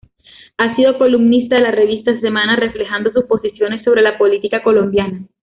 [0.57, 5.27] Ha sido columnista de la Revista Semana reflejando sus posiciones sobre la política colombiana.